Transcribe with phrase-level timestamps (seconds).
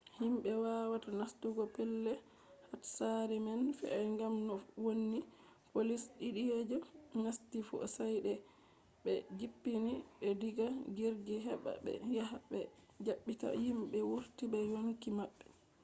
[0.19, 2.19] himɓe wawata nastugo pellel
[2.69, 5.19] hatsari man fe’i gam no wonni
[5.73, 6.77] poliici ɗiɗi je
[7.23, 8.33] nasti fu sai de
[9.01, 12.59] ɓbe jippini ɓe diga jirgi heɓa ɓe yaha ɓe
[13.05, 15.45] ɗaɓɓita himɓe wurti be yonki maɓɓe